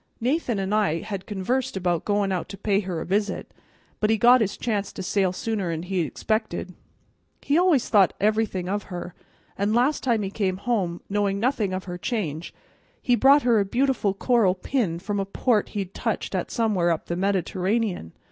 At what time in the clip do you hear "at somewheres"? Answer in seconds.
16.33-16.95